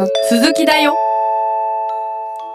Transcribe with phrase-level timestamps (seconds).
[0.00, 0.96] の続きだよ。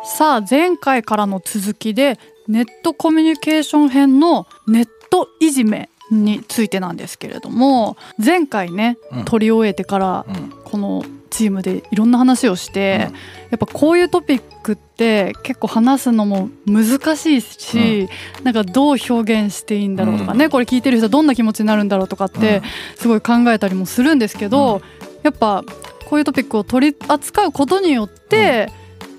[0.04, 9.26] さあ前回からの続きでネットコミュニケーション編のネットいじめについてなんですけれども前回ね、うん。
[9.26, 10.54] 取り終えてからうん。
[10.64, 13.14] このチームでいろんな話をして、うん。
[13.14, 13.18] や
[13.56, 18.10] っぱこういうトピックって結構話すのも難しいし、
[18.44, 20.52] なんかどう表現していいんだろうとかね、うん。
[20.52, 22.62] これ聞いてる人どんな気持ちになるんだろうとかって
[22.96, 24.82] すごい考えたりもするんですけど、
[25.24, 25.64] やっぱ
[26.06, 28.72] こういうトピックを取り扱うことによって、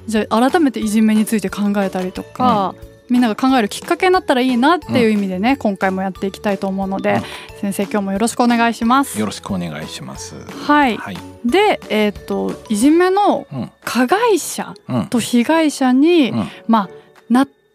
[0.07, 2.75] じゃあ改めていじめについて考えたりとか、
[3.09, 7.21] みんなが考えるきっかけになったらいいなっていう意味でね、今回もやっていきたいと思うので、
[7.61, 9.19] 先生今日もよろしくお願いします。
[9.19, 10.35] よろしくお願いします。
[10.67, 11.19] はい、はい。
[11.45, 13.71] で、えー、といじめのうん。
[13.85, 15.07] 加害者うん。
[15.07, 16.49] と被害者に、うん。
[16.67, 16.91] まあ、な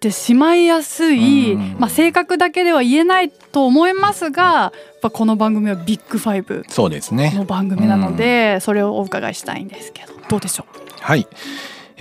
[0.02, 7.32] ってしまいやすい、うんまあ、性格だけでは言えないと思いますがやっぱこの番組はビッグファイブそうですね。
[7.36, 10.66] の番組なので、それをお伺いしたいんですけどどうでしょ
[11.00, 11.28] はい。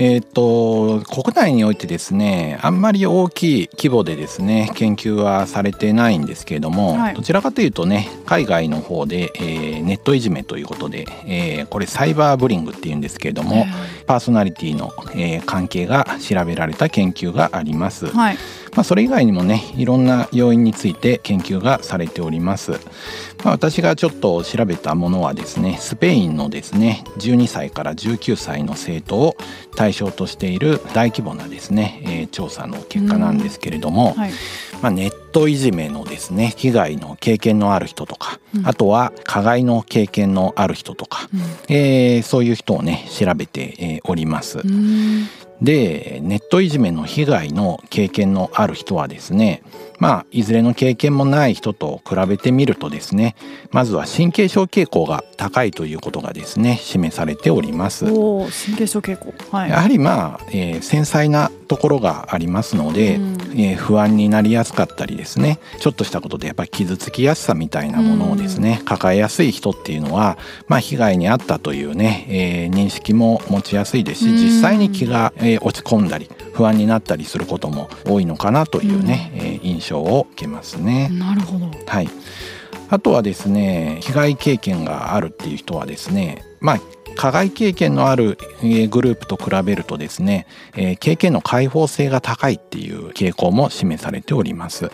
[0.03, 7.15] えー、と国内においてですねあんまり大きい規模でですね研究はされてないんですけれども、はい。
[7.15, 13.67] どちらかというとね海外の方で、えーネットいじめということで、えーこれサイバーブリングっていうんですけれどうも、
[14.07, 18.07] パーソナリティの、えー関係が調べられた研究があります。
[18.07, 18.37] はい、
[18.75, 29.37] まあ、それ以外にもねいろんな要因について研究がされております、まあ、私がちょっと調べたものはですねスペインのですね12歳から19歳の生徒を
[29.75, 34.33] 対象としている大規模なですね、えー調査の結果なんですけれども、はい。
[34.83, 38.67] まあ、ネットいじめのですね被害の経験のある人とか、うん。
[38.67, 41.29] あとは加害の経験のある人とか、
[41.69, 44.61] えーそういう人をね調べて、えーおります。
[44.61, 45.29] うんうん
[45.63, 49.63] でネットいじめの被害の経験のある人はですね
[50.01, 53.37] まあいずれの経験もない人と比べてみるとですね
[53.71, 58.07] まずは神経症傾向が高いということがですね示されております。
[58.07, 59.33] 神経症傾向。
[59.57, 59.71] はい。
[59.71, 63.33] やはりまあ、えー繊細なところがありますので、うん。
[63.53, 70.39] えー不安になりやすかったりですねちょっとしたことでやっぱり傷つきやすさみたいなものをですね、抱えやすい人っていうのは、
[70.69, 74.37] まあ、被害に遭ったというね、えー認識も持ちやすいですしうん。
[74.37, 81.09] 実際に気が、えー落ち込んだり不安になったりすることも多いのかなというね、えー印象を受けますね。
[81.09, 82.09] なるほどはい、
[82.89, 86.81] あとはですね被害経験があるっていう人はですねまあ
[87.17, 94.91] 加害経験のあるえーグループと比べるとですね、えー経験の開放性が高いっていう傾向も示されております。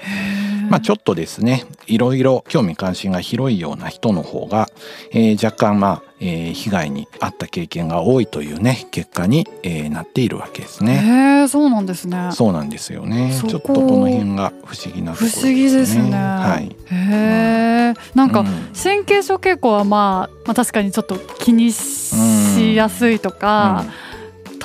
[0.71, 4.69] まあ、ちょっとですねいろいろ興味関心が広いような人の方が、
[5.13, 10.95] えー若干まあ、えー被害に遭った経験が多いというね結果に、えーなっているわけですね。
[10.97, 13.33] へえそうなんですねそうなんですよね。
[13.49, 15.43] ちょっとこの辺が不思議なところですね。
[15.43, 16.77] 不思議ですねはい。
[16.91, 23.85] へえなんか、うん神経症傾向は、まあ、まあ確かにちょっと気にしやすいとか、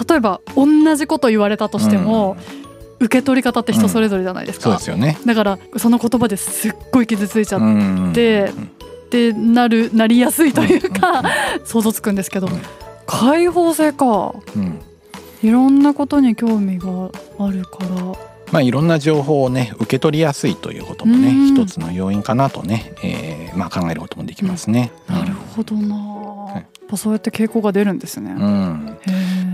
[0.09, 2.35] 例えば同じこと言われたとしても、
[3.01, 5.17] 受け取り方って人それぞれじゃないですか、そうですよね。
[5.25, 8.11] だからその言葉ですっごい傷ついちゃっうん。
[8.13, 8.51] て
[9.09, 11.23] てなるなりやすいというか、
[11.65, 12.61] 想像つくんですけど、うん。
[13.07, 14.35] 開放性か。
[14.55, 14.79] うん。
[15.43, 17.09] いろんなことに興味が
[17.39, 18.31] あるから。
[18.51, 21.47] まあいろんな情報をね受け取りやすいということもねうん。
[21.47, 24.91] 一つの要因かなとね、えーまあ考えることもできますね。
[25.07, 25.95] なるほどな、
[26.55, 28.31] やっぱそうやって傾向が出るんですね。
[28.31, 28.97] うん。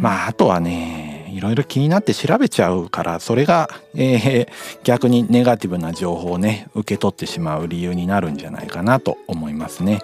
[0.02, 1.06] まああとはね
[1.38, 4.48] いろいろ気になって調べちゃうからそれが、えー
[4.84, 10.00] 逆にネガティブな情報をね受け取ってしまう理由になるんじゃないかなと思いますね。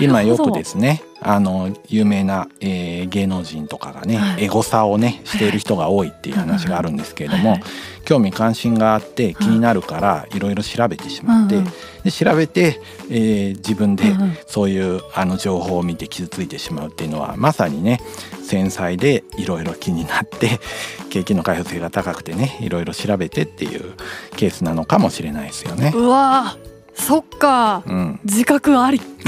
[0.00, 4.44] 今よくですねあの有名な、えー芸能人とかがね、はい。
[4.44, 7.62] エゴサをねしている人が多いっていう話があるんですけれども、はい。
[8.04, 11.72] 興味関心があって気になるからいろいろ調べてしまって、うんうん。
[12.04, 14.04] で調べて、えー自分で
[14.46, 18.00] そういうあの情報を見て傷ついてしまうっていうのはまさにね
[18.42, 20.60] 繊細でいろいろ気になって
[21.10, 23.94] 景気の開放性が高くてねいろいろ調べてっていう
[24.36, 25.92] ケースなのかもしれないですよね。
[25.94, 26.65] うわー
[26.96, 27.82] そっか。
[27.86, 29.00] うん、自覚あり。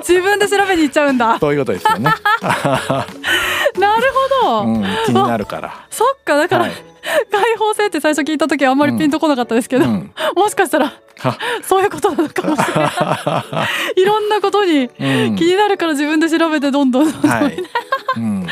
[0.00, 1.26] 自分で調べに行っちゃうんだ。
[1.26, 2.10] なるそういうことですよね。
[4.42, 5.86] ほど、うん、気になるから。
[5.90, 6.36] そっか。
[6.36, 6.72] だから、はい。
[7.30, 10.12] 開放性って最初聞いた時はあんまりピンとこなかったですけど、うん。
[10.36, 11.38] もしかしたらは。
[11.62, 13.66] そういうことなのかもしれな
[13.96, 14.00] い。
[14.02, 15.36] いろんなことにうん。
[15.36, 17.58] 気になるから自分で調べてどんどん、はい。
[18.16, 18.46] うん。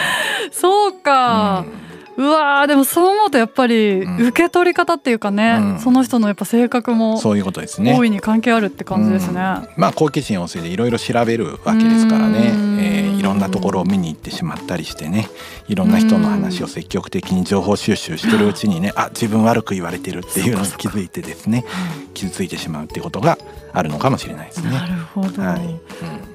[0.50, 1.89] そうか、う
[2.22, 4.16] わーでもそう思うとやっぱりうん。
[4.28, 5.78] 受け取り方っていうかね、うん。
[5.80, 7.94] その人のやっぱ性格もそういうことですね。
[7.96, 9.32] 大いに関係あるって感じですね。
[9.32, 9.36] うん。
[9.76, 12.78] まあ好奇心旺盛でいろいろ調べるわけですからね、うん。
[12.80, 15.28] えーいろんなところを見に行ってしまったりしてね。
[15.68, 21.66] いろんな人の話を積極的に情報収集してるうちにねあ自分悪く言われてるっていうのに気づいてですね
[22.14, 23.36] 傷ついてしまうっていうことが
[23.72, 24.70] あるのかもしれないですね。
[24.70, 26.29] なるほど、はい、うん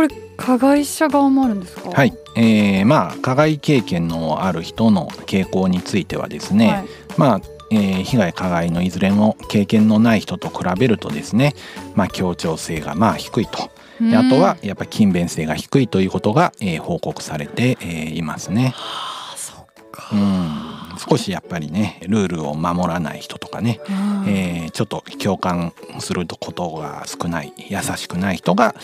[0.00, 1.90] ここれ加害者側もあるんですか？
[1.90, 6.86] はい、えー、まあ加害経験のある人の傾向についてはですね、はい、
[7.18, 11.54] まあえー、被害加害のいずれも経験のない人と比べるとですね、
[11.94, 13.70] まあ、協調性がまあ低いと。
[14.16, 18.72] あとはやっぱり勤勉性が低いということが、えー、報告されて、えー、いますね。
[18.74, 20.08] はあ、そっか。
[20.14, 28.74] うん少しやっぱりねルールを守らない人とかね、うん、えー、ちょっと共感することが少ない優しくない人が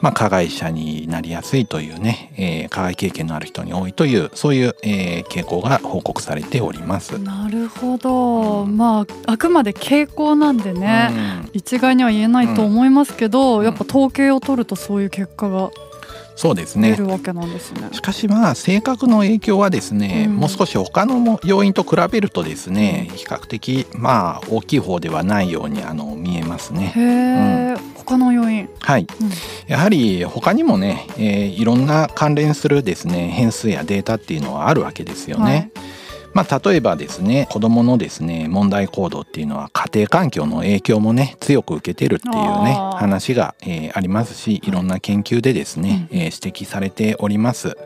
[0.00, 7.18] まあ、加害者になりやすいというね、えー、加害経験のある人に多いというそういう、えー、傾向が報告されております。
[7.18, 11.14] なるほど、うん、まああくまで傾向なんでね、う
[11.46, 15.70] ん、一概には言えないと思いますけど、うん、やっぱ統計を取るとそういう結果が
[16.36, 16.94] そうですね。
[17.92, 26.92] しかしまあ性格の影響はですね、うん、もう少し他の要因と比べるとですね、比較的まあ大きい方ではないようにあの見えますね。
[26.94, 28.68] へえ、うん、他の要因？
[28.80, 29.30] はい、うん、
[29.66, 35.70] やはり他にもね、えー、いろんな関連するですね変数やデータっていうのはあるわけですよね。
[35.74, 35.95] はい
[36.36, 44.76] まあ、例えばですね子どものですね問題行動っていうのは家庭環境の影響もね強く受けてるっていうね話が、えー、ありますしい。
[44.76, 47.76] ろんな研究でですね、えー、指摘されております。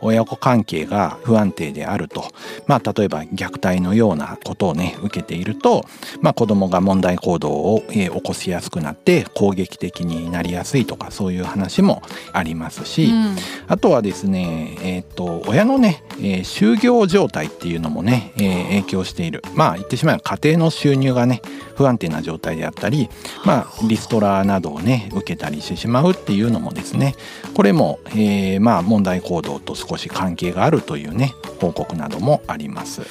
[0.00, 2.24] 親子関係が不安定であると、
[2.66, 5.86] まあ、例えば虐待のようなことをね受けていると、
[6.20, 12.02] まあ、子どもが問題行動を、えー、起こしやすくなって攻撃的になりやすいとかそういう話も
[12.32, 13.36] ありますし、うん、
[13.66, 19.42] あとはですね、えーと、親のね、えー、就業状態っていうのもね、えー、影響している。
[19.54, 21.42] まあ言ってしまえば家庭の収入がね
[21.76, 23.08] 不安定な状態であったり、
[23.44, 27.14] まあ、リストラなどをね受けたりしてしまうっていうのもですね
[27.54, 33.02] これも、えー、まあ問題行動と少し関係があるというね報告などもあります。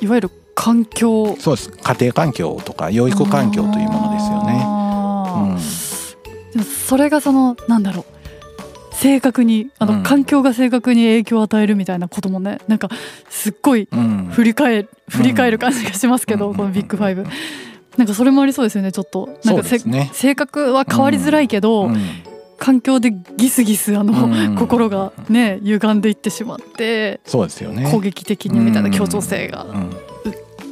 [0.00, 1.36] いわゆる環境。
[1.38, 1.70] そうです。
[1.70, 4.82] 家庭環境とか養育環境というものですよね。
[6.56, 8.11] うん、それがそのなんだろう
[9.02, 12.88] 正確にあの、環境が正確に影響を与えるみたいなこともねなんか
[13.28, 13.88] すっごい
[14.30, 17.26] 振り返,、振り返る感じがしますけど、このビッグファイブ。
[17.96, 19.28] なんかそれもありそうですよねちょっと。
[19.44, 21.94] なんか、ね、性格は変わりづらいけど、うん。
[21.94, 22.00] うん、
[22.58, 27.90] 環境でギスギスあの、うん、心がね歪んでいってしまってそうですよね。
[27.90, 29.66] 攻撃的にみたいな協調性が、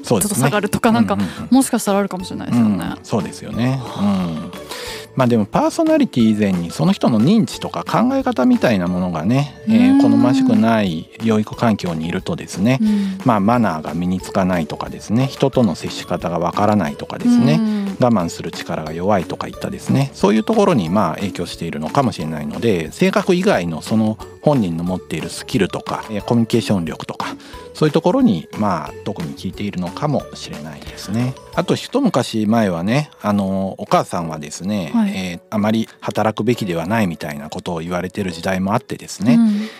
[0.05, 1.19] ちょっと下がるとかなんか、
[1.51, 2.95] もしかしたらあるかもしれないですよね。
[3.03, 4.03] そうですよね、う
[4.37, 4.70] ん
[5.15, 12.79] まあでもパーソナリティ以前にその人の認知とか考え方みたいなものがね、えー、好ましくない養育環境にいるとですね、
[13.25, 17.61] まあマナーが身につかないとかですね人との接し方がわからないとかですね
[18.01, 20.11] 我慢する力が弱いとかいったですね。
[20.15, 27.37] そういうところにまあ影響しているのかもしれないので性格以外のその本人の持っているスキルとかコミュニケーション力とか
[27.75, 31.35] そういうところにまあ特に効いているのかもしれないですね。
[31.55, 39.35] あと一昔前はねあのお母さんはですね、はい、えー、あまり働くべきではないみたいなことを言われてる時代もあってですね、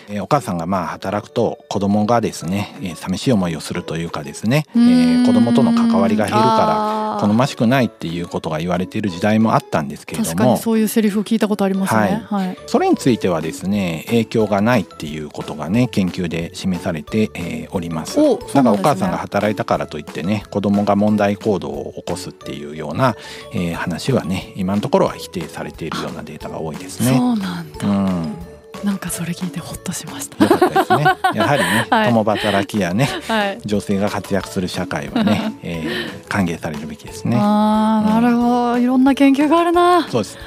[0.09, 10.57] うん、えー、お母さんがまあ働くと子供がですね、えー、寂しい思いをするというかですね、えー、子供との関わりが減るから好ましくないっていうことが言われている時代もあったんですけれども。
[10.57, 18.17] そういうセリフを聞いたことありますね、はい、はい、それについてはですね影響がないっていうことがね研究で示されて、えー、おります。
[18.17, 23.15] だからお母さんが働いたからといってね子供が問題行動を起こすっていうような、
[23.53, 27.17] えー、話はね今のところは否定されているようなデータが多いですね。
[27.17, 28.51] そうなんだ、うん
[28.83, 30.43] なんかそれ聞いてほっとしました。
[30.43, 31.03] よかったですね。
[31.35, 37.37] やはりね、 はい、共働きやね、はい、女性が活躍する社会はね、えー、歓迎されるべきですね。
[37.39, 40.07] ああ、なるほど、いろんな研究があるな。
[40.09, 40.37] そうです。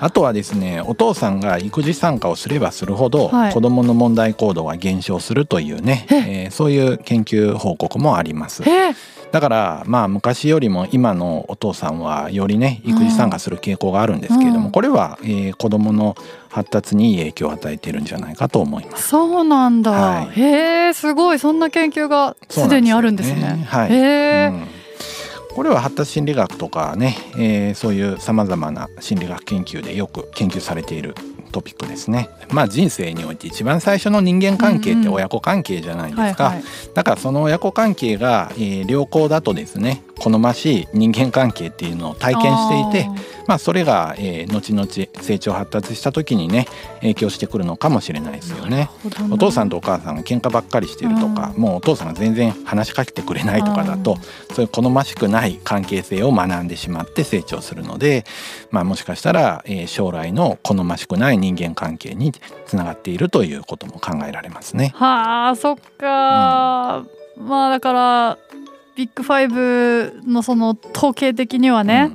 [0.00, 8.62] あとはですね、お父さんが育児参加をすればするほど、はい、子供の問題行動が減少するというね、ええー、そういう研究報告もあります。
[8.66, 8.94] え
[9.30, 16.16] だからまあ昔よりも今のお父さんはよりね育児参加する傾向があるんですけれども、うん、これは、えー、子どもの
[16.48, 19.08] 発達に影響を与えているんじゃないかと思います。
[19.08, 19.92] そうなんだ。
[19.92, 23.34] はい、へえすごいそんな研究がすでにあるんですね。
[23.34, 24.48] すねはい、へえ。
[24.48, 24.79] うん
[25.54, 31.14] これは発達心理学とかね、えー、そういうさまざまな心理学研究でよく研究されている
[31.50, 32.28] トピックですね。
[32.50, 36.54] まあ人生において一番最初の人間関係って親子関係じゃないですか。
[36.94, 43.08] だからその親子関係が、えー、良好だとですね好ましい人間関係っていうのを体験していて
[43.50, 44.86] まあそれが、えー、後々
[45.20, 46.68] 成長発達した時にね
[47.00, 48.88] 影響してくるのかもしれないですよね。
[49.28, 54.18] お父さんとお母さんが喧嘩ばっかりしてるとかもうお父さんが全然話しかけてくれないとかだと
[54.54, 58.24] そういう好ましくない関係性を学んでしまって成長するので、
[58.70, 62.32] まあ、もしかしたら、えー、将来の好ましくない人間関係に
[62.66, 64.92] つながっているということも考えられますね。
[64.94, 67.02] はあそっか、
[67.36, 68.38] うん、まあだから
[68.94, 72.12] ビッグファイブのその統計的にはね、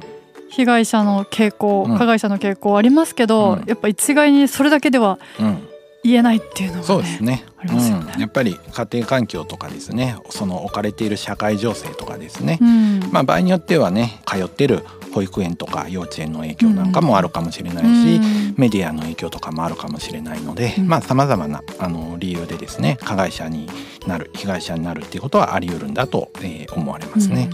[0.50, 1.98] 被害者の傾向、うん。
[1.98, 3.64] 加害者の傾向ありますけど、うん。
[3.68, 5.68] やっぱ一概にそれだけではうん。
[6.06, 7.44] 言えないっていうのが、ね、そうですね。
[7.64, 7.74] ね。
[8.14, 13.00] うん、やっぱり家庭環境とかですねその置かれている社会情勢とかですね、うん。
[13.12, 14.84] まあ、場合によってはね通ってる
[15.16, 18.56] 保育園とか幼稚園の影響なんかもあるかもしれないし、うん。
[18.56, 20.88] メディアの影響とかもあるかもしれないので、うん。
[20.88, 23.68] まあさまざまなあの理由でですね加害者に
[24.06, 27.50] なる被害者になるっていうことはあり得るんだと、えー思われますね。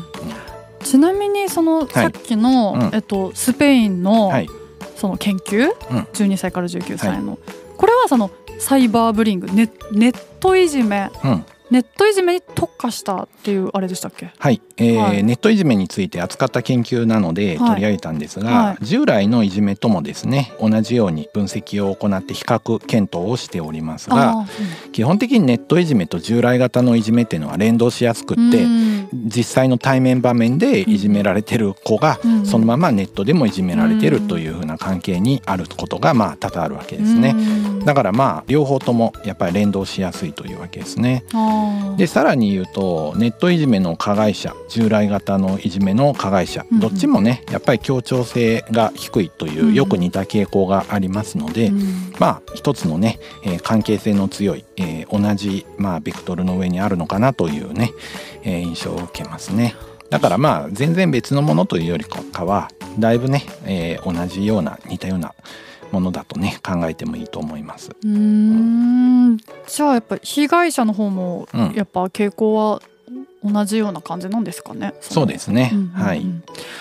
[0.84, 2.90] ちなみにそのさっきの、うん。
[2.94, 4.48] えっと、スペインうんのはい、
[4.96, 5.98] その研究、うん。
[6.14, 7.38] 12歳から19歳の、
[7.78, 11.10] これはそのサイバーブリングネネットいじめ。
[11.24, 11.46] うん。
[11.72, 14.34] ネットいじめに特化したっていうあれでしたっけ？
[14.38, 15.24] はい、えーはい。
[15.24, 17.70] ネットいじめについて扱った研究なのではい。
[17.70, 18.86] 取り上げたんですが、はい。
[18.86, 24.46] 従来のいじめともですね同じように分析を行って比較検討をしておりますがあ
[24.92, 32.46] 基本的にネットいじめと従来型のいじめっていうのは連動しやすくーって、うん実際の対面場面でいじめられてる子がうん。
[32.46, 37.36] そのままネットでもいじめられてるというふうな関係にあることがまあ多々あるわけですね。
[37.36, 37.42] う
[37.82, 37.86] ん。
[37.86, 41.24] だからまあ両方ともやっぱり連動しやすいというわけですね。
[41.98, 52.14] でさらに言うとネットいじめの加害者従来型のいじめの加害者どっちもねやっぱり協調性が低いというよく似た傾向がありますので、うん。
[52.20, 57.92] まあ一つのね、えー関係性の強い、えー同じまあベクトルの上にあるのかなというね、
[58.44, 59.76] えー印象を受けますね。
[60.10, 62.70] だからまあ全然別のものというよりかは
[63.00, 65.34] だいぶね、えー同じような似たような
[65.92, 67.92] ものだとね考えてもいいと思います。
[67.92, 72.82] うーんじゃあやっぱ被害者の方もうんやっぱ傾向は
[73.44, 74.94] 同じような感じなんですかね？
[75.02, 76.26] そうですね、うんうんうんはい。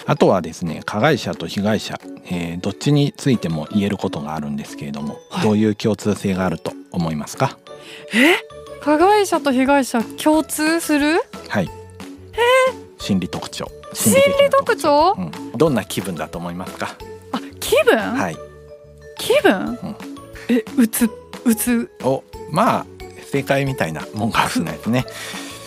[0.06, 7.56] あとはですね加害者と被害者、えーどっちについても言えることがあるんですけれども、はいどういう共通性があると思いますか？
[8.82, 11.20] 加害者と被害者共通する？
[11.48, 11.68] はい。
[12.98, 13.70] 心理特徴。
[13.92, 15.14] 心理特徴？
[15.18, 16.96] うん、どんな気分だと思いますか？
[17.32, 17.96] あ気分？
[17.98, 18.36] はい。
[19.18, 19.52] 気分？
[19.52, 19.96] ん
[20.48, 21.10] えうつ
[21.44, 22.86] うつお、まあ
[23.30, 25.04] 正解みたいなもんかもしれないですね。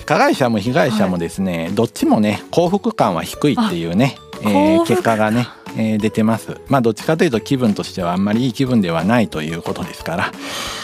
[0.05, 6.59] 加害者も被害者もですね、どっちもね幸福感は低いっていうね、えー結果がね、えー出てます。
[6.67, 10.31] まあどっちかというと気分としてはあんまりいい気分ではないということですから、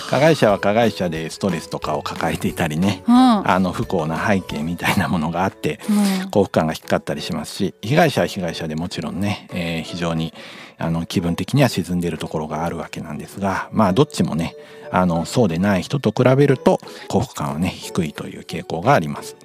[0.10, 5.79] 加害者は加害者でストレスとかを抱えていたりね、うんあの不幸な背景みたいなものがあって。
[5.89, 5.93] う
[6.25, 10.34] ん幸福感が低かったりしますし被害者は被害者でもちろんね、えー非常に
[10.77, 14.55] あの気分的には沈んでいるところがあるわけなんですがまあどっちもね
[14.91, 16.79] あのそうでない人と比べると
[17.10, 19.36] 幸福感はね低いという傾向があります。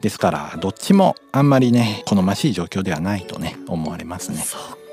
[0.00, 4.42] ですからどっちもあんまりね好ましい状況ではないとね思われますね。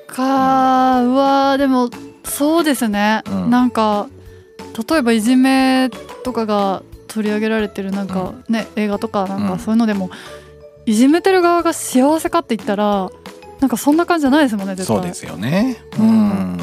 [0.10, 1.90] かうわーでも
[2.24, 3.50] そうですね、うん。
[3.50, 4.08] なんか
[4.90, 5.90] 例えばいじめ
[6.24, 9.50] とかが取り上げられてるなんかね、映画とかなんうん。
[9.50, 10.10] かそういうのでも、
[10.86, 13.10] いじめてる側が幸せかって言ったら
[13.60, 14.98] なんかそんな感じじゃないですもんね絶対。
[14.98, 15.78] そうですよね。
[15.98, 16.10] ううん。
[16.56, 16.58] ん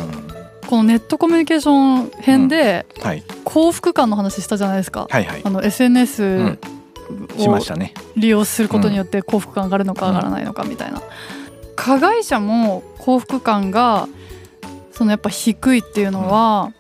[0.67, 3.23] このネットコミュニケーション編ではい。
[3.45, 5.43] 幸福感の話したじゃないですか、はいはい。
[5.45, 6.57] あの SNS を。
[8.17, 11.01] 利用することによって幸福感上がるのかうん上がらないのかみたいな、
[11.77, 14.09] 加害者も幸福感が
[14.93, 16.73] そのやっぱ低いっていうのは、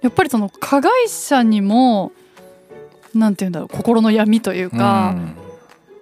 [0.00, 2.12] やっぱりその加害者にも
[3.14, 5.36] なんて言うんだろう心の闇というか、うん。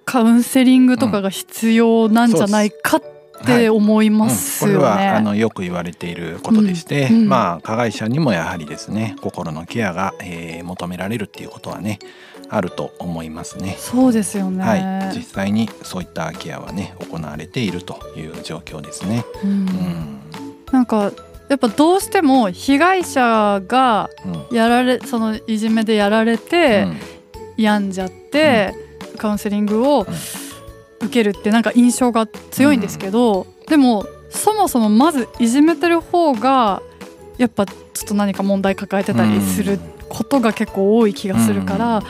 [0.04, 3.02] カウンセリングとかが必要なんじゃないかっ
[3.46, 4.78] て思いますようん。
[4.78, 5.24] これはあね。
[5.24, 7.16] のよく言われていることでして、うん。
[7.22, 7.28] うん。
[7.28, 11.98] まあ加害者にもやはりですね心のケアが、えー求められるっていうことはね
[12.48, 13.76] あると思いますね。
[13.78, 14.64] そうですよね。
[14.64, 19.24] はい、実際にそういったケアはね行われているという状況ですね。
[19.42, 19.50] うん。
[19.50, 20.20] うん。
[20.72, 21.12] なんか
[21.48, 24.56] やっぱどうしても被害者がうん。
[24.56, 26.86] やられそのいじめでやられて、
[27.56, 28.74] 病んじゃって、
[29.18, 30.06] カウンセリングを
[31.00, 36.82] 受けるってなんか印象が強いんですけど、でもそもそもまずいじめてる方が
[37.38, 37.74] やっぱちょ
[38.04, 39.78] っと何か問題抱えてたりする
[40.14, 42.02] ことが結構多い気がするから、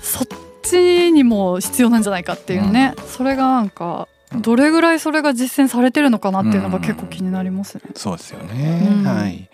[0.00, 0.26] そっ
[0.62, 4.42] ちにも必要なんじゃないかっていうね、それがなんかうん。
[4.42, 7.82] どれぐらいそれが実践されてるのかなっていうのが結構気になりますね。
[7.94, 9.04] そうですよね、うん。
[9.04, 9.48] はい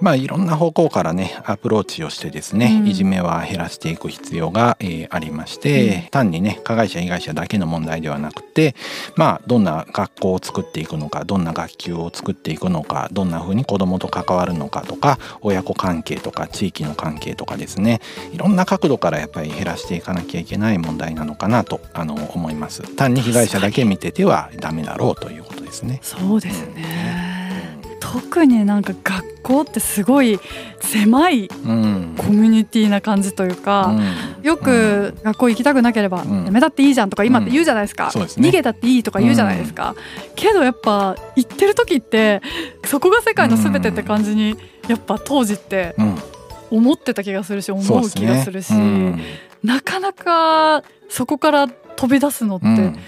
[0.00, 8.74] まあいろんな方向からねアプローチをしてですね、うんいじめは減らしていく必要が、えーありまして、単にね加害者被害者だけの問題ではなくて
[9.16, 18.00] まあどんな学校を作っていくのかどんな学級を作っていくのかどんな風に子どもと関わるのかとか親子関係とか地域の関係とかですね
[18.32, 26.00] いろんな角度からやっぱり減らしていかなきゃいけない問題なのかなとあの思います単に被害者だけ見ててはダメだろうということですね。
[26.02, 27.26] そうですね。
[27.26, 27.29] と
[28.12, 30.40] 特になんか学校ってすごい
[30.80, 32.14] 狭いうん。
[32.18, 33.94] コミュニティな感じというか、
[34.42, 36.44] よく学校行きたくなければうん。
[36.46, 38.48] やめたっていいじゃんとか今って言うじゃないですか、そうですね。
[38.48, 39.94] 逃げたっていいとか言うじゃないですか、
[40.34, 42.42] けどやっぱ行ってる時って
[42.84, 44.56] そこが世界の全てって感じに
[44.88, 46.18] やっぱ当時ってうん。
[46.72, 49.20] 思ってた気がするし思う気がするし、うん。
[49.62, 52.98] なかなかそこから飛び出すのってうん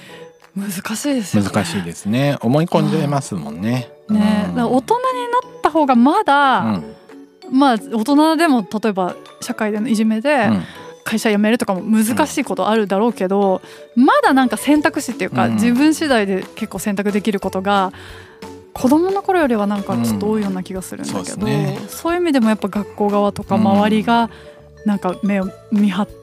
[0.57, 1.51] 難しいですよね。
[1.51, 2.37] 難しいですね。
[2.41, 3.91] 思い込んじゃいますもんね。
[4.09, 6.95] ね、だから大人になった方がまだ、うん。
[7.51, 10.63] まあ大人でも例えば社会でのいじめでうん。
[11.05, 13.61] 会社辞めるとかも難しいことあるだろうけど、
[13.97, 15.55] まだなんか選択肢っていうか、うん。
[15.55, 17.93] 自分次第で結構選択できることが
[18.73, 21.89] 子供の頃よりはなんかちょっと多いような気がするんだけど、うん。
[21.89, 22.17] そうね。
[22.17, 24.31] いう意味でもやっぱ学校側とかうん周りが
[24.85, 26.22] なんか目を見張って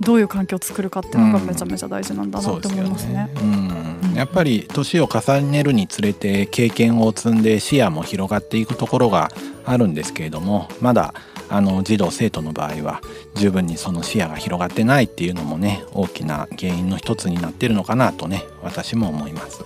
[0.00, 3.30] どういう環境を作るかっていうのがめちゃめちゃ大事なんだなって思いますね。
[3.36, 9.30] うん、やっぱり年を重ねるにつれて経験を積んで視野も広がっていくところが
[9.64, 11.12] あるんですけれどもまだ
[11.48, 13.00] あの児童生徒の場合は
[13.34, 19.62] 十分にその視野が広がってないっていうのもね大きな原因の一つになってるのかなとね私も思います。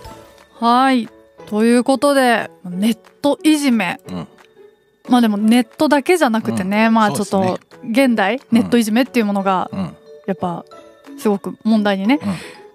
[0.59, 1.07] はい。
[1.47, 3.99] ということでネットいじめ。
[4.09, 4.27] うん
[5.09, 9.95] まあでもネットだけじゃなくてね、まあちょっと現代ネットいじめっていうものがうん。
[10.27, 10.63] やっぱ
[11.17, 12.33] すごく問題にね、うん。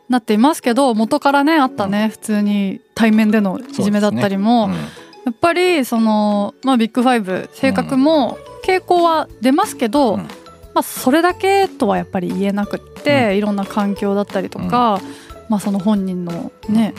[0.08, 4.72] なっていますけど元からねあったね、普通に対面でのいじめだったりも、うん。
[4.72, 10.20] やっぱりその、まあ、ビッグファイブ性格も傾向は出ますけど、うん。
[10.20, 15.00] まあ、それだけとはやっぱり言えなくって、いろんな環境だったりとか、
[15.48, 16.94] まあ、その本人のね、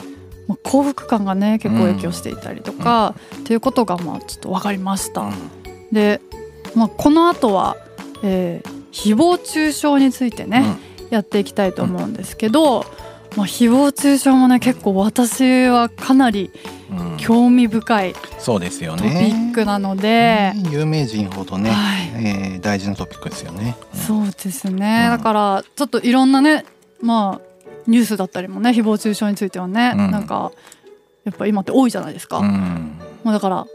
[0.48, 5.30] まあ、幸福感がね結構影響していたりとか、っていうことがまあちょっと分かりました。
[5.92, 6.20] で、
[6.74, 7.76] まあ、この後は、
[8.22, 10.64] えー誹謗中傷についてね、
[11.10, 12.84] やっていきたいと思うんですけど、
[13.36, 16.50] まあ、誹謗中傷もね結構私はかなり
[16.90, 17.12] うん。
[17.12, 19.50] うん興味深いそうですよトピね。
[19.50, 23.76] ックなので、ね有名人ほどね、はい、えー大事なトピックですよね。
[23.94, 24.00] うん。
[24.00, 25.18] そうですね、うん。
[25.18, 26.64] だからちょっといろんなね
[27.02, 27.47] まあ
[27.88, 30.10] ニュースだったりもね誹謗中傷についてはね、うん。
[30.12, 30.52] なんか
[31.24, 32.98] やっぱ今って多いじゃないですか、うん。
[33.24, 33.66] まあだから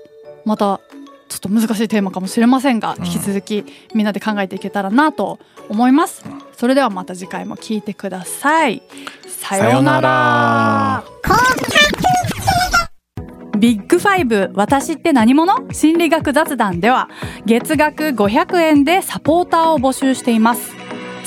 [0.45, 0.79] また
[1.27, 3.05] ちょっと難しいテーマかもしれませんが、うん。
[3.05, 6.41] 引き続きみんなで考えていけたらなと思います、うん。
[6.55, 8.81] それではまた次回も聞いてください。
[9.27, 11.03] ささようなら。
[13.57, 15.71] ビッグファイブ私って何者？
[15.71, 17.09] 心理学雑談では
[17.45, 20.75] 月額500円でサポーターを募集しています